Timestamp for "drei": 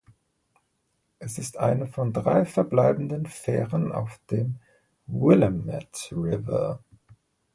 2.11-2.43